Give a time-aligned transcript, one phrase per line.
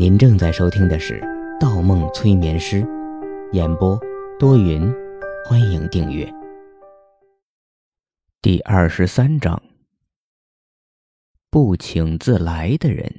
[0.00, 1.20] 您正在收听的是
[1.60, 2.80] 《盗梦催眠师》，
[3.52, 4.00] 演播
[4.38, 4.90] 多云，
[5.44, 6.26] 欢迎订阅。
[8.40, 9.62] 第二十三章：
[11.50, 13.14] 不请自来的人。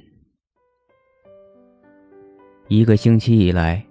[2.66, 3.86] 一个星期以来，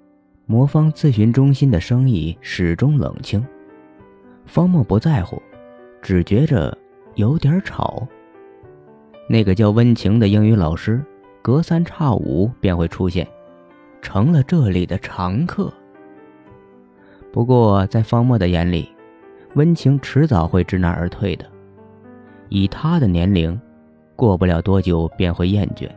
[0.46, 3.42] 魔方咨询中心的生意始终冷清。
[4.46, 5.42] 方墨不在乎，
[6.02, 6.78] 只觉着
[7.16, 8.06] 有点吵。
[9.30, 11.02] 那个叫温情的英语老师。
[11.42, 13.28] 隔三差五便会出现，
[14.02, 15.74] 成了这里的常客。
[17.34, 18.90] 不过，在方墨的眼里，
[19.56, 21.46] 温情迟早会知难而退的。
[22.50, 23.60] 以他的年龄，
[24.16, 25.90] 过不了多久便会厌倦，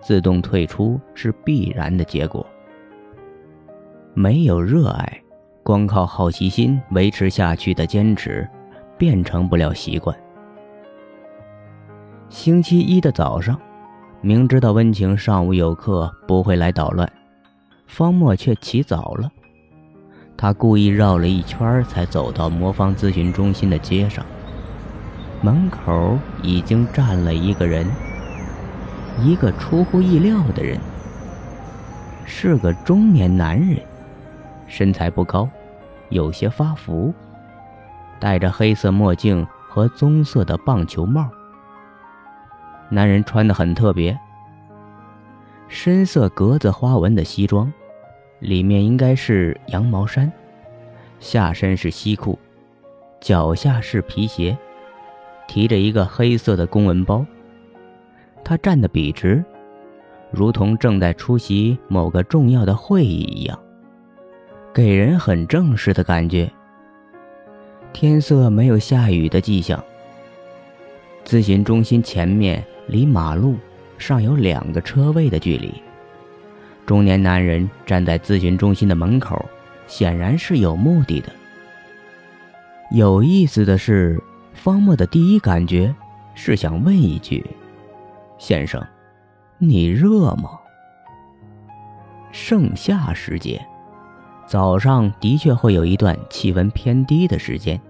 [0.00, 2.46] 自动退出是必然的结果。
[4.14, 5.22] 没有热爱，
[5.62, 8.48] 光靠好奇心维持下去的坚持，
[8.96, 10.16] 变成不了习惯。
[12.30, 13.60] 星期一的早上。
[14.24, 17.06] 明知道温情上午有课不会来捣乱，
[17.86, 19.30] 方墨却起早了。
[20.34, 24.24] 他故意绕了一圈才走到魔方咨询中心的街上。
[25.42, 27.86] 门口已经站了一个人，
[29.20, 30.80] 一个出乎意料的人，
[32.24, 33.78] 是个中年男人，
[34.66, 35.46] 身材不高，
[36.08, 37.12] 有些发福，
[38.18, 41.28] 戴着黑色墨镜和棕色的棒球帽。
[42.94, 44.16] 男人穿的很特别，
[45.66, 47.70] 深色格子花纹的西装，
[48.38, 50.30] 里面应该是羊毛衫，
[51.18, 52.38] 下身是西裤，
[53.20, 54.56] 脚下是皮鞋，
[55.48, 57.26] 提着一个黑色的公文包。
[58.44, 59.44] 他站得笔直，
[60.30, 63.58] 如同正在出席某个重要的会议一样，
[64.72, 66.48] 给人很正式的感觉。
[67.92, 69.82] 天色没有下雨的迹象。
[71.24, 72.64] 咨询中心前面。
[72.86, 73.56] 离马路
[73.98, 75.72] 尚有两个车位的距离。
[76.86, 79.42] 中年男人站在咨询中心的门口，
[79.86, 81.32] 显然是有目的的。
[82.90, 84.22] 有意思的是，
[84.52, 85.94] 方墨的第一感觉
[86.34, 87.44] 是想问一句
[88.38, 88.84] ：“先生，
[89.58, 90.50] 你热吗？”
[92.30, 93.64] 盛夏时节，
[94.46, 97.80] 早上的确会有一段气温偏低的时间，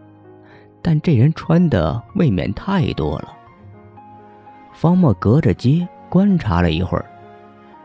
[0.80, 3.33] 但这人穿的未免太多了。
[4.74, 7.06] 方墨隔着街观察了一会儿，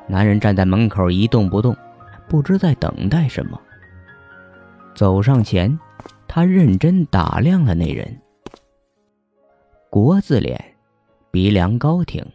[0.08, 1.76] 男人站在门口一动不动，
[2.28, 3.60] 不知在等待什么。
[4.96, 5.80] 走上前，
[6.28, 8.20] 他认真打量了那人。
[9.90, 10.76] 国字脸，
[11.32, 12.26] 鼻梁高挺，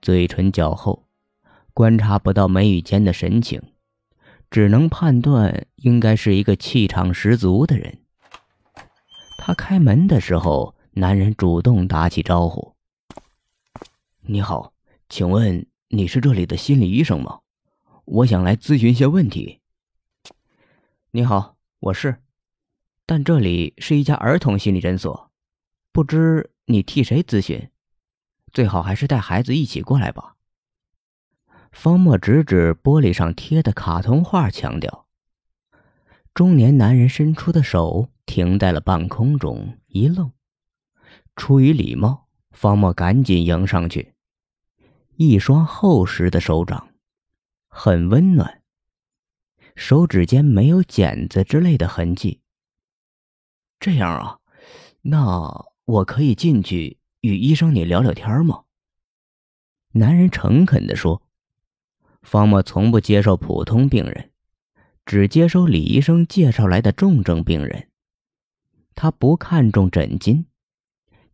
[0.00, 1.04] 嘴唇较厚，
[1.72, 3.62] 观察不到眉宇间的神情，
[4.50, 7.98] 只能判断应该是一个气场十足的人。
[9.38, 12.71] 他开门的时候，男人主动打起招呼。
[14.24, 14.72] 你好，
[15.08, 17.40] 请问你是这里的心理医生吗？
[18.04, 19.60] 我想来咨询一些问题。
[21.10, 22.22] 你好，我是，
[23.04, 25.32] 但这里是一家儿童心理诊所，
[25.90, 27.68] 不知你替谁咨询？
[28.52, 30.36] 最好还是带孩子一起过来吧。
[31.72, 35.08] 方墨指指玻璃上贴的卡通画，强调。
[36.32, 40.30] 中年男人伸出的手停在了半空中，一愣，
[41.34, 42.28] 出于礼貌，
[42.62, 44.14] 方墨赶紧迎上去。
[45.16, 46.90] 一双厚实的手掌，
[47.66, 48.62] 很温暖。
[49.74, 52.40] 手指间没有茧子之类的痕迹。
[53.80, 54.38] 这样啊，
[55.00, 58.62] 那我可以进去与医生你聊聊天吗？
[59.94, 61.20] 男人诚恳地说。
[62.22, 64.30] 方墨从不接受普通病人，
[65.04, 67.88] 只接收李医生介绍来的重症病人。
[68.94, 70.46] 他不看重诊金，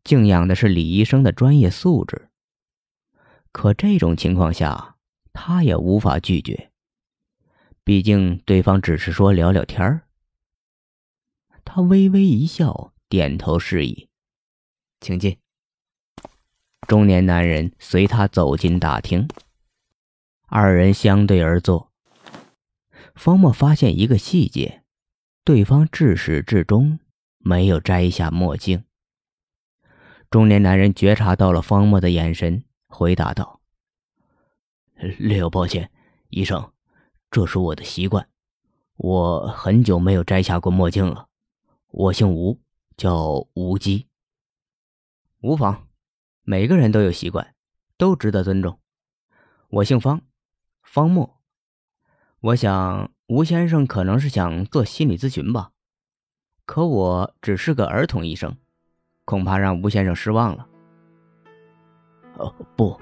[0.08, 2.30] 敬仰的是李医生的专业素质。
[3.52, 4.96] 可这种情况下，
[5.34, 6.70] 他也无法拒绝。
[7.84, 10.08] 毕竟对方只是说聊聊天儿。
[11.62, 14.08] 他微微一笑，点头示意，
[14.98, 15.36] 请进。
[16.86, 19.28] 中年男人随他走进大厅，
[20.46, 21.92] 二人相对而坐。
[23.14, 24.82] 方墨发现一个细节：
[25.44, 26.98] 对方至始至终
[27.36, 28.84] 没有摘下墨镜。
[30.30, 32.64] 中年男人觉察到了方墨的眼神。
[32.90, 33.60] 回答道
[35.18, 35.90] ：“略有抱歉，
[36.30, 36.72] 医生，
[37.30, 38.28] 这是我的习惯。
[38.96, 41.28] 我很久没有摘下过墨镜了。
[41.90, 42.58] 我姓吴，
[42.96, 44.08] 叫吴基。
[45.42, 45.86] 无妨，
[46.42, 47.54] 每个人都有习惯，
[47.98, 48.80] 都值得尊重。
[49.68, 50.22] 我姓方，
[50.82, 51.38] 方墨。
[52.40, 55.72] 我想吴先生可能是想做心理咨询吧，
[56.64, 58.56] 可我只是个儿童医生，
[59.28, 60.66] 恐怕让吴先生失望了。”
[62.40, 62.98] 哦不，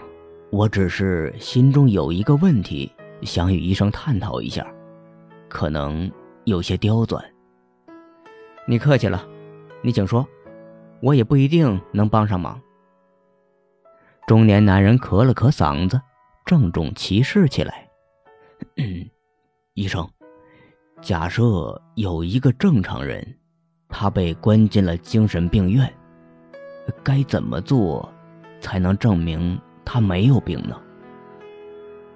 [0.50, 2.90] 我只是心中有一个问题
[3.22, 4.66] 想与医生探讨一下，
[5.48, 6.10] 可能
[6.42, 7.24] 有些刁钻。
[8.66, 9.24] 你客气了，
[9.82, 10.26] 你请说，
[11.00, 12.60] 我也不一定能帮上忙。
[14.26, 16.00] 中年男人咳了咳嗓子，
[16.44, 17.88] 郑重其事起来
[19.74, 20.04] ：“医生，
[21.00, 23.38] 假设有一个正常人，
[23.88, 25.88] 他被关进了精神病院，
[27.02, 28.12] 该怎么做
[28.60, 30.80] 才能证明他没有病呢？”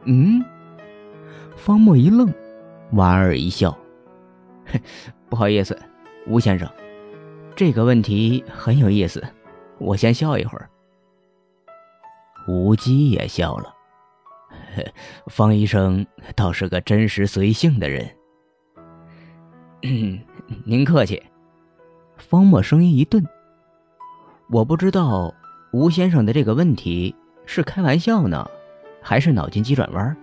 [0.04, 0.44] 嗯。
[1.56, 2.32] 方墨一愣，
[2.90, 3.76] 莞尔一笑
[5.28, 5.78] ：“不好意思，
[6.26, 6.66] 吴先生，
[7.54, 9.22] 这个问题很有意思，
[9.78, 10.70] 我先笑一会儿。”
[12.48, 13.74] 吴基也笑了
[15.28, 18.08] ：“方医生倒是个真实随性的人。
[20.64, 21.22] ”“您客气。”
[22.16, 23.22] 方墨声音一顿
[24.52, 25.32] ：“我不知道
[25.72, 27.14] 吴先生的这个问题
[27.46, 28.44] 是开玩笑呢，
[29.00, 30.16] 还是脑筋急转弯。”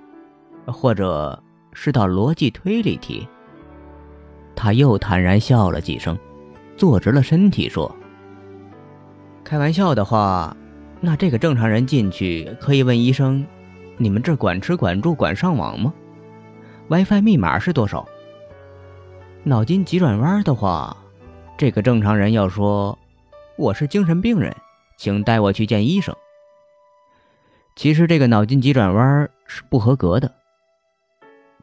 [0.67, 1.41] 或者
[1.71, 3.25] 是道逻辑推理题。
[4.53, 6.17] 他又坦然笑了几声，
[6.75, 7.89] 坐直了身体说
[9.45, 10.53] ：“开玩笑的话，
[10.99, 13.45] 那这个正常人进去可以问医生：
[13.95, 15.93] 你们这管吃管住管上网吗
[16.89, 18.05] ？WiFi 密码是多少？
[19.43, 20.97] 脑筋急转弯的话，
[21.57, 22.99] 这个正常人要说：
[23.57, 24.55] 我是精神病人，
[24.97, 26.15] 请带我去见医生。
[27.75, 30.31] 其实这个脑筋急转弯是不合格的。”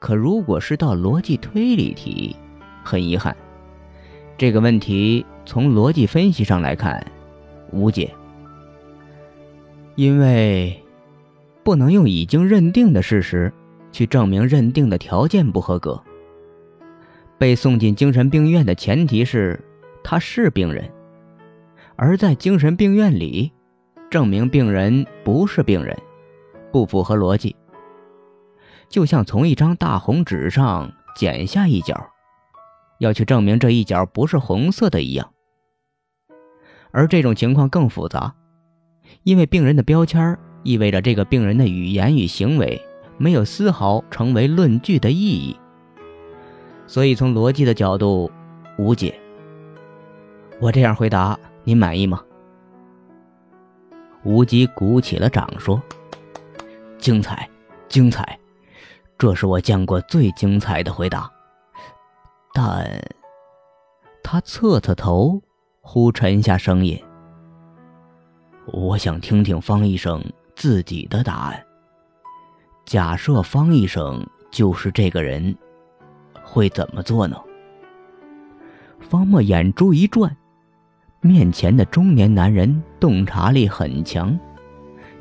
[0.00, 2.36] 可如果是道逻辑推理题，
[2.82, 3.34] 很遗憾，
[4.36, 7.06] 这个问题从逻辑分析上来看
[7.70, 8.12] 无解，
[9.94, 10.82] 因为
[11.62, 13.52] 不能用已经认定的事实
[13.92, 16.02] 去证明认定的条件不合格。
[17.38, 19.58] 被送进精神病院的前提是
[20.02, 20.90] 他是病人，
[21.96, 23.52] 而在精神病院里，
[24.10, 25.96] 证明病人不是病人，
[26.72, 27.54] 不符合逻辑。
[28.88, 32.08] 就像从一张大红纸上剪下一角，
[32.98, 35.32] 要去证明这一角不是红色的一样。
[36.90, 38.34] 而这种情况更复杂，
[39.22, 42.80] 因为病人的标签意味着这个病人的语言与行为
[43.18, 45.56] 没有丝毫成为论据的意义。
[46.86, 48.30] 所以从逻辑的角度，
[48.78, 49.18] 无解。
[50.60, 52.22] 我这样回答您满意吗？
[54.22, 55.82] 无极鼓起了掌说
[56.98, 57.48] ：“精彩，
[57.88, 58.38] 精彩。”
[59.16, 61.30] 这是我见过最精彩的回答，
[62.52, 63.00] 但
[64.22, 65.40] 他侧侧头，
[65.80, 67.00] 忽沉下声音
[68.66, 70.22] ：“我想听听方医生
[70.56, 71.64] 自己的答案。
[72.84, 75.56] 假设方医生就是这个人，
[76.42, 77.40] 会怎么做呢？”
[79.00, 80.36] 方墨眼珠一转，
[81.26, 84.38] 面前的中年男人洞察力很强，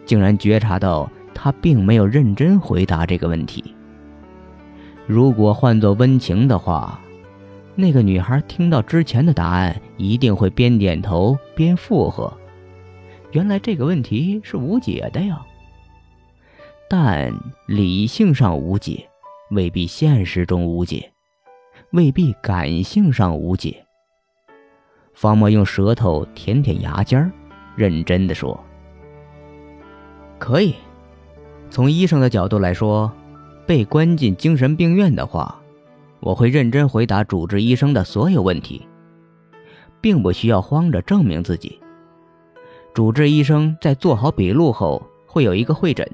[0.05, 3.73] 竟然觉察到他并没有认真回答这个问题。
[5.07, 7.00] 如果换作温情的话，
[7.73, 12.31] 那个女孩听到之前的答案，一定会边点头边附和。
[13.31, 15.41] 原来这个问题是无解的呀。
[16.89, 17.33] 但
[17.65, 19.07] 理性上无解，
[19.51, 21.09] 未必现实中无解，
[21.91, 23.85] 未必感性上无解。
[25.13, 27.31] 方墨用舌头舔舔牙尖儿，
[27.75, 28.60] 认真的说
[30.39, 30.75] ：“可以，
[31.69, 33.12] 从医生的角度来说。”
[33.65, 35.58] 被关进精神病院的话，
[36.20, 38.86] 我会认真回答主治医生的所有问题，
[40.01, 41.79] 并不需要慌着证明自己。
[42.93, 46.05] 主治医生在做好笔录后会有一个会诊，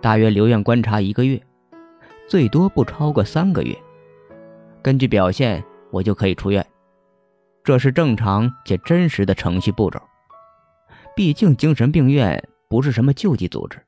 [0.00, 1.42] 大约留院观察一个月，
[2.28, 3.76] 最多不超过三个月。
[4.80, 6.64] 根据表现，我就可以出院。
[7.68, 10.00] 这是正常且真实的程序步骤。
[11.14, 13.78] 毕竟精神病院不是什么救济组织。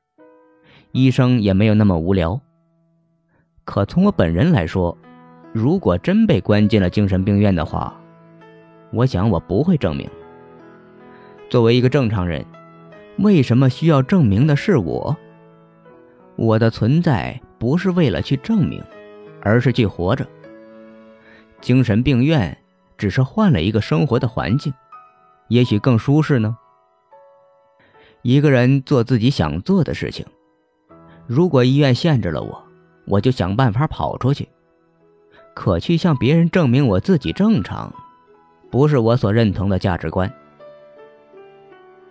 [0.91, 2.39] 医生也没有那么无聊。
[3.65, 4.95] 可从我本人来说，
[5.51, 7.99] 如果真被关进了精神病院的话，
[8.91, 10.07] 我想我不会证明。
[11.49, 12.45] 作为一个正常人，
[13.17, 15.17] 为什么需要证明的是我？
[16.35, 18.79] 我的存在不是为了去证明，
[19.41, 20.27] 而是去活着。
[21.61, 22.55] 精神病院
[23.01, 24.71] 只是换了一个生活的环境，
[25.47, 26.55] 也许更舒适呢。
[28.21, 30.23] 一个人做自己想做的事情。
[31.25, 32.63] 如果医院限制了我，
[33.07, 34.47] 我就想办法跑出去。
[35.55, 37.91] 可去向别人证明我自己正常，
[38.69, 40.31] 不是我所认同的价值观。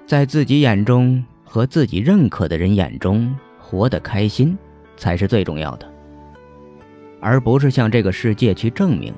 [0.04, 4.59] 在自己眼中和自己认可的人眼中活得开心，
[4.97, 5.88] 才是最重要的，
[7.20, 9.14] 而不是向这个世界去证明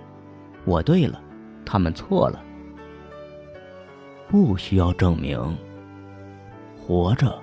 [0.66, 1.18] 我对了，
[1.64, 2.42] 他们错了。
[4.28, 5.38] 不需要证明，
[6.76, 7.38] 活着，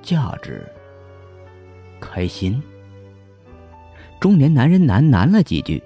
[0.00, 0.66] 价值。
[2.00, 2.62] 开心。
[4.20, 5.82] 中年男人喃喃了几句，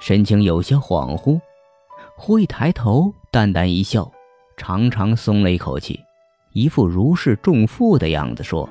[0.00, 1.40] 神情有些恍惚，
[2.16, 4.10] 忽一抬头，淡淡一笑，
[4.56, 5.98] 长长松了一口气，
[6.52, 8.68] 一副如释重负的样子，说：“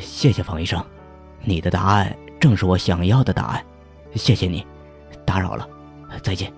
[0.00, 0.84] 谢谢方医生，
[1.44, 3.64] 你的答案正是我想要的答案，
[4.14, 4.64] 谢谢你，
[5.24, 5.68] 打扰了，
[6.18, 6.52] 再见。”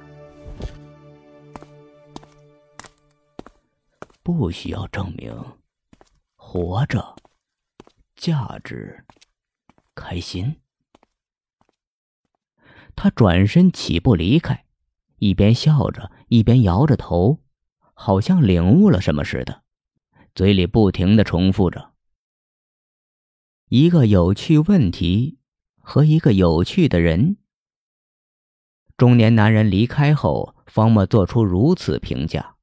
[4.22, 5.34] 不需要证明，
[6.36, 7.16] 活着，
[8.14, 9.04] 价值，
[9.96, 10.60] 开心。
[12.94, 14.64] 他转身起步离开，
[15.16, 17.40] 一边笑着，一边摇着头，
[17.94, 19.64] 好像领悟了什么似的，
[20.36, 21.94] 嘴里不停的重复着
[23.70, 25.38] ：“一个有趣问题
[25.80, 27.38] 和一个有趣的人。”
[28.96, 32.54] 中年男人离开后，方墨做出如此评价。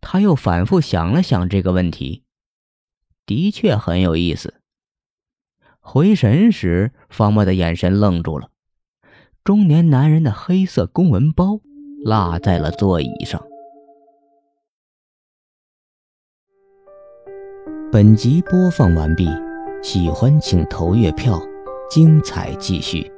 [0.00, 2.24] 他又反复想了想这个问题，
[3.26, 4.60] 的确很有意思。
[5.78, 8.50] 回神时，方墨的眼神愣住了。
[9.42, 11.60] 中年男人的黑色公文包
[12.04, 13.42] 落在了座椅上。
[17.90, 19.28] 本集播放完毕，
[19.82, 21.40] 喜欢请投月票，
[21.90, 23.10] 精彩继续。